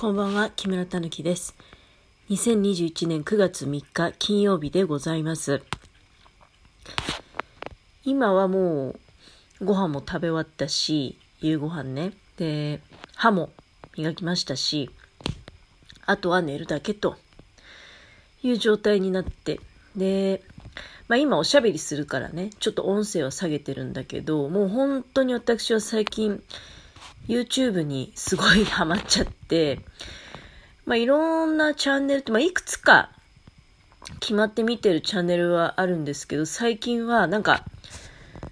[0.00, 1.56] こんばんは、木村たぬきです。
[2.30, 5.60] 2021年9月3日金曜日でございます。
[8.04, 8.94] 今はも
[9.60, 12.12] うご飯も食べ終わったし、夕ご飯ね。
[12.36, 12.80] で、
[13.16, 13.50] 歯も
[13.96, 14.88] 磨きましたし、
[16.06, 17.16] あとは寝るだけと
[18.44, 19.58] いう状態になって、
[19.96, 20.44] で、
[21.08, 26.40] まあ今おしゃべりするからね、ちょっと音声は下げてるんだけど、もう本当に私は最近、
[27.28, 29.80] YouTube にすごいハマっちゃって、
[30.86, 33.10] まあ、いろんなチャンネルって、まあ、いくつか
[34.20, 37.64] 決まって見てるチャンネルはあるんですけど、最近はなんか、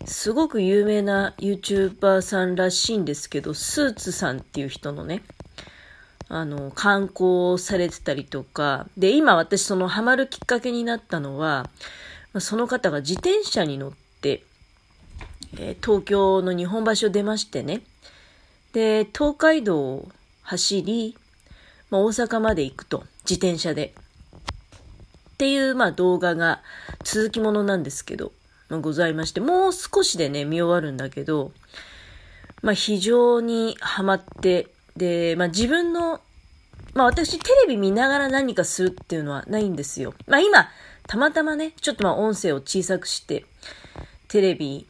[0.05, 5.23] すごく有名な YouTuber さんらしいんですけど、スーツさんっていう人のね、
[6.29, 11.71] あの、観光されてたりとか、で、今私そのハマるきっかけになったのは、
[12.39, 14.43] その方が自転車に乗って、
[15.59, 17.83] えー、東京の日本橋を出ましてね、
[18.73, 20.09] で、東海道を
[20.43, 21.17] 走り、
[21.91, 23.95] まあ、大阪まで行くと、自転車で。
[25.31, 26.63] っていう、まあ、動画が
[27.05, 28.33] 続きものなんですけど、
[28.69, 31.53] まあ、ございまして、もう少しでね、見終わるんだけど、
[32.63, 36.21] まあ、非常にハマって、で、まあ、自分の、
[36.95, 40.15] まあ、私、テレビ見ながら何かするっていうのはないんですよ。
[40.27, 40.69] まあ、今、
[41.07, 43.45] たまたまね、ちょっとまあ、音声を小さくして、
[44.29, 44.87] テレビ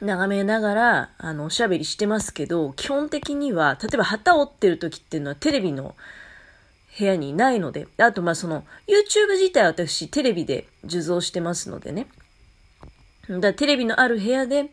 [0.00, 5.94] 眺めながら、あの、おしゃべりしてますけど、基本的には、例えば旗を折ってる時っていうのはテレビの
[6.98, 12.06] 部屋にないので、あと、ま、その、YouTube 自体私テレビで受像してますのでね。
[13.28, 14.70] だテレビのある部屋で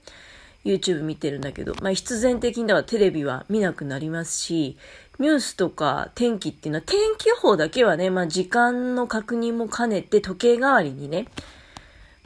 [0.63, 4.77] YouTube 見てるんだけど、まあ、必然的にだからテレビは見なくなりますし、
[5.19, 11.27] ニュースとか天気っていうのは、天気予報だけはね、まあ、時間の確認も兼ねて時計代わりにね、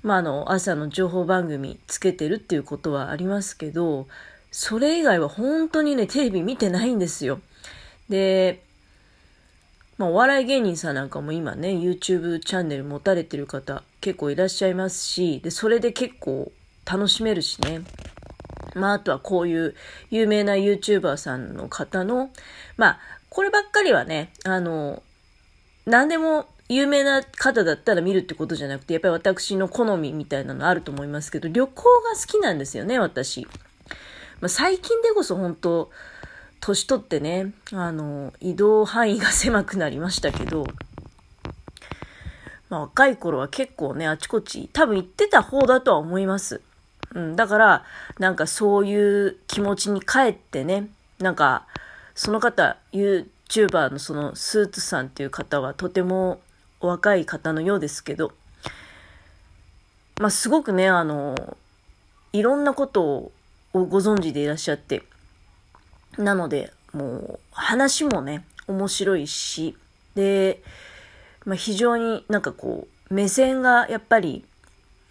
[0.03, 4.07] まあ、あの、朝の情報番組つけてるっていうことはありますけど、
[4.51, 7.39] それ以外は本当にね、テレビ見てないんですよ。
[8.09, 8.63] で、
[9.97, 16.51] まあ、お笑い芸人さんなんかも今ね、YouTube チャンネル持たれてる方結構いらっしゃいますし、で、それで結構
[16.85, 17.81] 楽しめるしね。
[18.75, 19.75] まあ、あとはこういう
[20.09, 22.29] 有名な YouTuber さんの方の、
[22.77, 25.03] まあ、こればっかりはね、あの、
[25.85, 33.47] 何でも有名な方だったら見るってことじゃなくて、やっぱり私の好みみたいなのあると思いますけど、旅行が好きなんですよね、私。
[34.39, 35.89] まあ、最近でこそ本当、
[36.59, 40.65] 年取ってね、あの、移動範囲が狭くなりましたけど、
[42.69, 46.61] まあ、若い頃は結構ね、あちこち、多分行ってた方だとは思います。
[47.15, 47.85] うん、だから、
[48.19, 51.65] なんかそういう気持ちに帰ってね、なんか、
[52.13, 56.41] その方、YouTuber のそのスーツさんっていう方はとても
[56.81, 58.31] お若い方のようですけど、
[60.19, 61.57] まあ、すごくね、あの、
[62.33, 63.31] いろんなことを
[63.73, 65.03] ご存知でいらっしゃって、
[66.17, 69.75] なので、もう、話もね、面白いし、
[70.15, 70.61] で、
[71.45, 74.43] まあ、非常になんかこう、目線がやっぱり、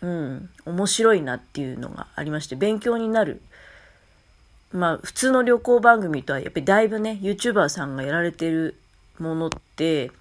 [0.01, 3.41] うん、面白いなっていうのがありまして、勉強になる。
[4.73, 8.77] まあ、普通の旅行番組とはやっぱりだいぶね、YouTuber さんがやられてる
[9.19, 10.13] ものって、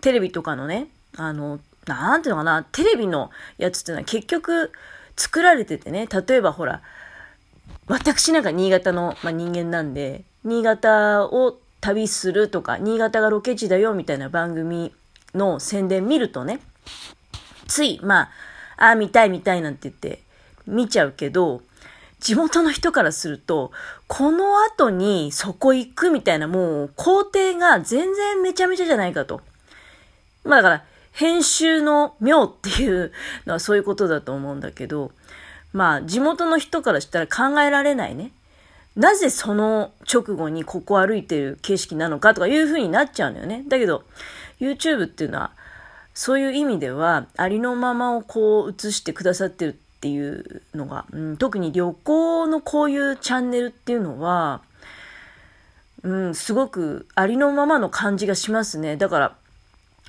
[0.00, 4.72] テレビとかのね、あの、なんていうのかな、テレビのやつっていうのは結局
[5.16, 6.82] 作られててね、例えばほら、
[7.86, 14.92] 私なんか新潟の、まあ、人間なんで、新潟を旅するとか、新潟がロケ地だよみたいな番組
[15.34, 16.60] の宣伝見るとね、
[17.66, 18.30] つい、まあ、
[18.76, 20.22] ああ、見たい見たいなんて言って
[20.66, 21.62] 見ちゃうけど、
[22.20, 23.70] 地元の人からすると、
[24.06, 29.40] この後にそこ行くみたいなもう工程が全然めちゃめちゃじゃないかと。
[30.48, 33.12] まあだから、編集の妙っていう
[33.46, 35.12] のはそういうことだと思うんだけど、
[35.72, 38.32] まあ地元の人からしたら考えられないね。
[38.96, 43.64] なぜその直後にここ歩いてる景色なのかとかいう風になっちゃうんだよね。
[43.68, 44.02] だけど、
[44.60, 45.52] YouTube っていうのは、
[46.14, 54.62] そういう意味では、ありのままをこう映してくださってるっていうのが、うん、特に旅行のこういうチャンネルっていうのは、
[56.02, 58.96] うん、すごくありのままの感じがしますね。
[58.96, 59.36] だから、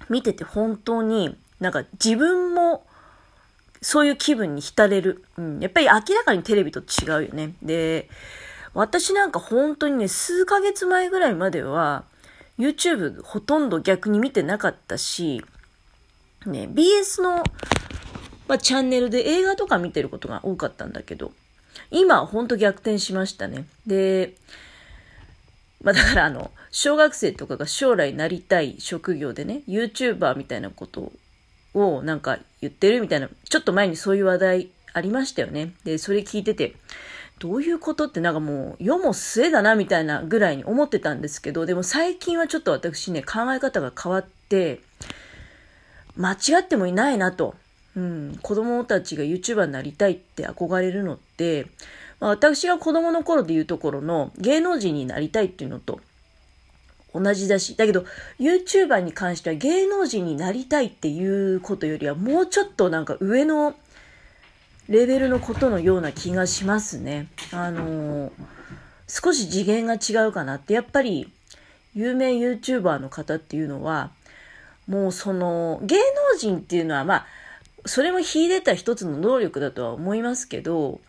[0.08, 2.86] 見てて本当になんか自分も
[3.82, 5.24] そういう気分に浸れる。
[5.38, 5.60] うん。
[5.60, 7.54] やっぱり明らかにテレビと違うよね。
[7.62, 8.10] で、
[8.74, 12.04] 私なんか本当にね、数ヶ月前ぐらいまでは、
[12.58, 15.44] YouTube ほとんど逆に見てなかったし、
[16.46, 17.44] ね、BS の、
[18.48, 21.32] まあ、チャンネルで映画とか見てることが多かったんだけど、
[21.90, 23.66] 今ほんと逆転しましたね。
[23.88, 24.36] で、
[25.82, 31.12] まあだからあの、小学生とかが将来なりたい職業でね、YouTuber みたいなこと
[31.74, 35.74] をなんか言ってるみたいな、ちょっと前にそういう話題ありましたよね。
[35.84, 36.76] で、それ聞いてて、
[37.40, 44.82] どういうことってなんかもう世も末だなみたいなぐらいに思ってたんですけど、でも最近はちょっと私ね、考え方が変わって、
[46.18, 47.56] 間違ってもいないなと。
[47.96, 51.68] うん、子供たちが YouTuber になりたいって憧れるのって、
[52.20, 56.02] 私が子供の頃で言うところの芸能人になりたいっていうのと
[57.14, 58.06] 同じだし、だけど
[58.40, 63.76] YouTuber に関しては芸能人になりたいっていうことよりはもうちょっとなんか上の
[64.90, 67.28] レベルのことのような気がしますね。
[67.52, 68.32] あのー、
[69.08, 71.32] 少し次元が違うかなって、やっぱり
[71.94, 74.12] 有名 YouTuber の方っていうのは、
[74.88, 75.98] もうその芸
[76.32, 77.26] 能人っていうのはまあ、
[77.86, 81.00] それも秀でた一つの能力だとは思いますけど、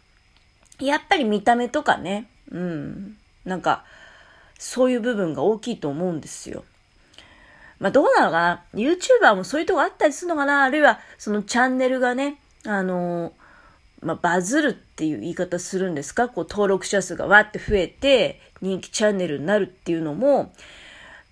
[0.87, 3.85] やっぱり見た目とかね、うん、なんか、
[4.59, 6.65] そういう部分が大きいと思うんですよ。
[7.79, 10.65] まあどうなのかな ?YouTuber もそういうとこあったりするのかな？
[10.65, 12.37] あるいはそのチャンネルがね、
[12.67, 13.33] あの
[14.03, 16.29] まあ、バズるっていう言い方するんですか？
[16.29, 20.53] こう登録者数がわって増えて人気チャンネルになるっていうのも、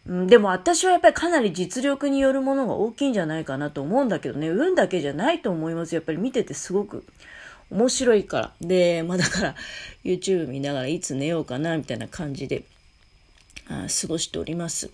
[0.06, 5.94] でも私はやっぱりかなり実力によるものが大きいんじゃないかなと思うんだけどね、運だけじゃないと思います。
[5.94, 7.04] やっぱり見ててすごく
[7.70, 8.52] 面白いから。
[8.60, 9.54] で、まあだから
[10.04, 12.64] YouTube 見ながらいつ寝ようかなみたいな感じで
[13.68, 14.90] あ過ごしております。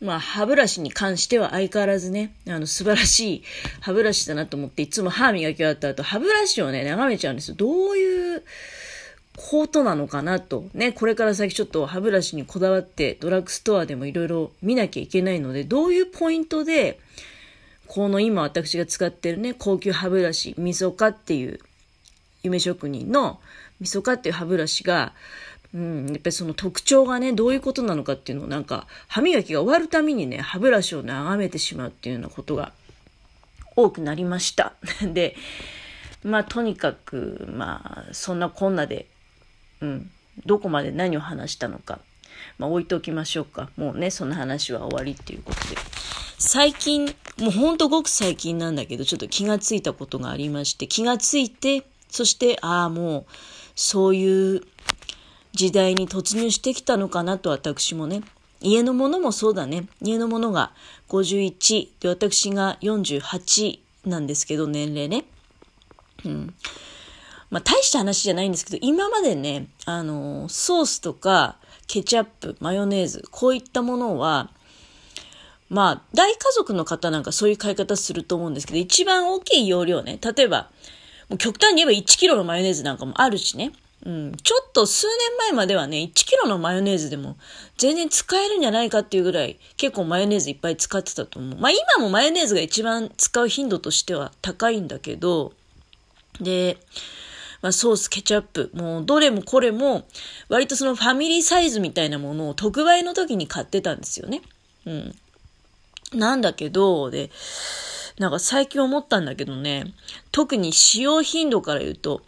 [0.00, 3.42] まあ、歯ブラシに関しては相変わらずね、あの、素晴らしい
[3.80, 7.56] 歯ブラシだなと思って、いつも歯磨き終わった後、歯ブラシをね、眺めちゃうんですよ。
[7.56, 8.44] どういう
[9.36, 10.68] ことなのかなと。
[10.72, 17.00] ね、これから先ちょっと歯ブラシにこだわって、ドラッグストアでもいろいろ見なきゃいけないので、どういうポイントで、
[17.88, 21.58] この今私が使ってるね、高級歯ブラシ、みそかっていう
[22.42, 23.40] 夢職人の
[23.80, 25.14] みそかっていう歯ブラシが、
[25.74, 32.72] うん、やっぱりその特徴がね、どういうことなのかっていうのをなんか、歯磨きが終わるためにね、歯ブラシを眺めてしまうっていうようなことが
[33.74, 34.74] 多くなりました。
[35.00, 35.34] で、
[36.22, 39.06] まあとにかく、まあそんなこんなで、
[39.80, 40.10] うん、
[40.44, 42.00] どこまで何を話したのか、
[42.58, 43.70] まあ置いておきましょうか。
[43.76, 45.76] もうね、その話は終わりっていうことで。
[46.38, 47.06] 最近、
[47.38, 53.26] もうほんとごく最近なんだけど、ちょっと気がついたことがありまして、気がついて、そして、ああ、もう、
[53.74, 54.62] そういう
[55.52, 58.22] 時代に突入してきたのかなと私もね、
[58.60, 59.88] 家のものもそうだね。
[60.00, 60.72] 家のものが
[61.08, 65.24] 51で私が48なんですけど、年齢ね。
[66.24, 66.54] うん。
[67.50, 71.56] まあ、大した話じゃないんですけど、今までね、あの、ソースとか
[71.88, 74.52] ケチャップ、マヨネーズ、こういったものは、
[75.70, 80.70] まあ、大家族の方なんかそういう買い方すると思うんですけど、一番大きい容量ね、例えば、
[81.28, 83.72] もう極端に言えば1キロのマヨネーズなんかもあるしね。
[84.06, 87.36] うん、ちょっと数年前まではね、1キロのマヨネーズでも
[87.76, 91.58] 全然使えるんじゃないかっていうぐらい結構マヨネーズいっぱい使ってたと思う。
[91.58, 95.52] まあ今もマヨネーズが一番使う頻度としては高いんだけど、
[96.40, 96.78] で、
[97.60, 100.06] まあ、ソース、ケチャップ、もうどれもこれも
[100.48, 104.42] 割とそのファミリーサイズみたいなものを特売の時に買ってたんですよね。
[104.86, 105.14] うん。
[106.12, 107.30] なんだけど、で、
[108.18, 109.92] なんか最近思ったんだけどね、
[110.32, 112.22] 特に使用頻度から言うと、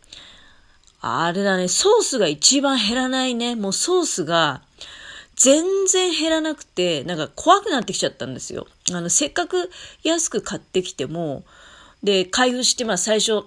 [1.00, 3.56] あれだね、ソースが一番減らないね。
[3.56, 4.62] もうソースが
[5.34, 8.66] 全然減らなくて、なんか怖くなってきちゃったんですよ。
[8.92, 9.70] あの、せっかく
[10.02, 11.44] 安く買ってきても、
[12.02, 13.44] で、開封して、まあ最初、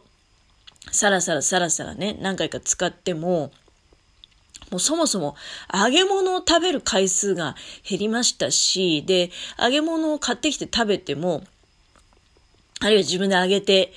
[0.91, 3.51] サラサラサラサラね、何回か使っても、
[4.74, 5.36] もうそもそも
[5.72, 7.56] 揚げ物を食べる回数が
[7.88, 9.30] 減りましたし、で、
[9.62, 11.44] 揚げ物を買ってきて食べても、
[12.80, 13.94] あるいは自分で揚げて、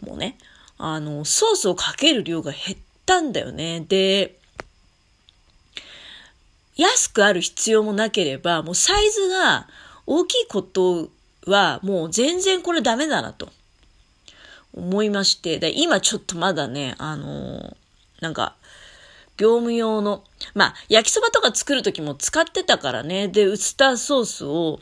[0.00, 0.38] もうね、
[0.78, 3.80] あの、ソースをかける量が減ったんだよね。
[3.80, 4.38] で、
[6.76, 9.66] 安くある必要もなければ、もうサイズが
[10.06, 11.10] 大きいこと
[11.44, 13.48] はもう全然これダメだなと
[14.72, 17.76] 思いまして、で今ちょっとまだね、あの
[18.20, 18.54] なんか、
[19.36, 20.24] 業務用の、
[20.54, 24.80] まあ、焼きそばとか作るときも使ってたからね、で、ウスターソースを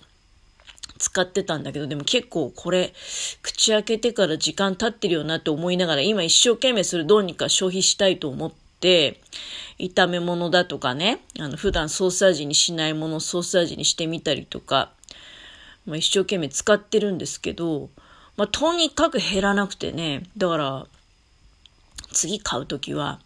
[0.98, 2.92] 使ってたんだけど、でも結構これ、
[3.42, 9.20] 口開けてから時間経ってるよなって思いながら、今一生懸命それどうにか消費したいと思って、
[9.78, 14.92] 炒め物だとかね、あの、普段ソース味にしないものをソース味にしてみたりとか、
[15.86, 17.90] まあ、一生懸命使ってるんですけど、
[18.36, 20.86] まあ、とにかく減らなくてね、だから、
[22.12, 23.18] 次買うときは、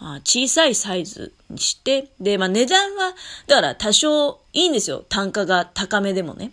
[0.00, 3.14] あ小さいサイズにして、で、まあ値段は、
[3.46, 5.04] だから多少いいんですよ。
[5.08, 6.52] 単価が高めでもね。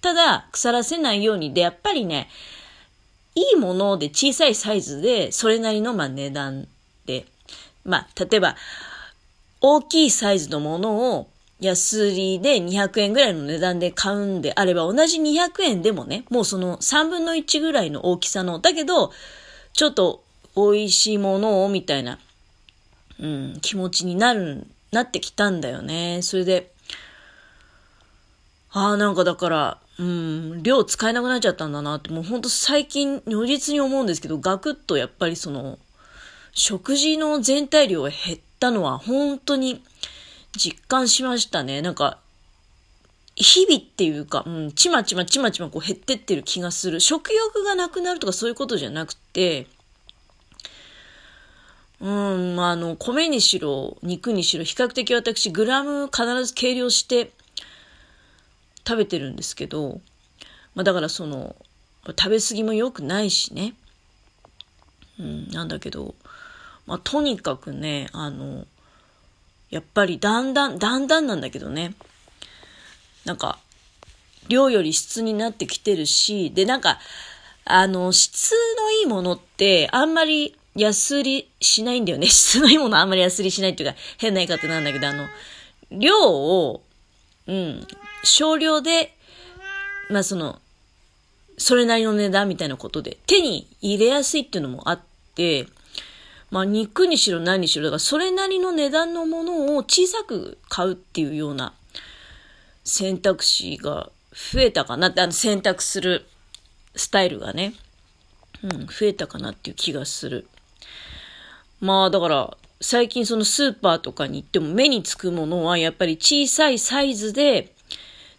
[0.00, 2.28] ただ、腐らせないようにで、やっぱりね、
[3.34, 6.66] いいもので小さいサイズで、それなりのまあ値段
[7.04, 7.26] で、
[7.84, 8.56] まあ、例えば、
[9.60, 11.28] 大きいサイズのものを
[11.60, 19.12] 安売りで200円ぐらいの値段で買うんであれば、同じ200円でもね、もうその3分の1ぐらいの大きさの、だけど、
[19.74, 20.22] ちょっと
[20.56, 22.18] 美味しいものをみたいな
[23.20, 26.20] うん、気持ちになる、なってきたんだよね。
[26.22, 26.72] それで、
[28.70, 35.78] ああ、なんかだから、うん、量使えなくなっちゃったんだなって、もうほんと最近、如実に思うんですけど、ガクッとやっぱりその、
[36.52, 39.82] 食事の全体量が減ったのは本当に
[40.56, 41.82] 実感しましたね。
[41.82, 42.18] なんか、
[43.36, 47.00] 日々っていうか、うん、ちまちまちまちまこう減ってってる気がする。
[47.00, 49.66] 食欲がなくなるとかそういうことじゃなくて、
[52.00, 57.30] うん、あの、米にしろ、肉にしろ、比較的私、グラム必ず計量して
[58.86, 60.00] 食べてるんですけど、
[60.74, 61.56] まあだからその、
[62.06, 63.74] 食べ過ぎも良くないしね。
[65.18, 66.14] うん、なんだけど、
[66.86, 68.66] まあとにかくね、あの、
[69.70, 71.94] やっぱりだんだん、だんだんなんだけどね、
[73.24, 73.58] なんか、
[74.48, 76.98] 量より質になってきてるし、で、なんか、
[77.64, 82.26] あの、質のいいものって、あんまり安売りしないんだよね。
[82.30, 85.26] 質のいいものあんまり安売りしないっていうか、変な言い方なんだけど、あの、
[85.90, 86.82] 量を、
[87.46, 87.86] うん、
[88.24, 89.16] 少量で、
[90.10, 90.60] まあその、
[91.58, 95.00] それなりの値段みたいなことで、手に入れやすいっていうのもあっ
[95.34, 95.66] て、
[96.50, 101.72] まあ肉にしろ何にしろ、だからそれなりの値段のものを小さく買うっていうような
[102.84, 106.26] 選択肢が増えたかなって、あの選択する
[106.94, 107.74] スタイルがね、
[108.62, 110.46] うん、増えたかなっていう気がする。
[111.80, 117.72] まあだから、最近そのスーパーとかに行っても目につくものはやっぱり小さいサイズで、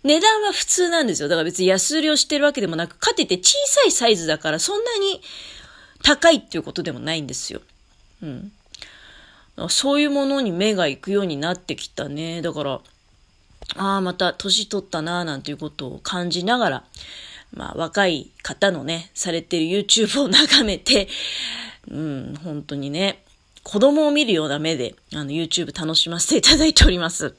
[0.03, 1.27] 値段は普通なんですよ。
[1.27, 5.21] だから別に安売りをしてるわけでもなく、かてて小さいサイズだからそんなに
[6.03, 7.61] 高いっていうことでもないんですよ。
[8.21, 8.51] うん。
[9.69, 12.41] そういうものに目が行くようになってきたね。
[12.41, 12.81] だから、
[13.75, 16.83] ああ、また年取ったな、なんていうことを感じながら、
[17.53, 21.07] まあ、若い方のね、されてる YouTube を眺めて、
[21.89, 23.23] うん、本当にね、
[23.67, 27.35] 子供を見るような目で、あの、YouTube 楽しませていただいております。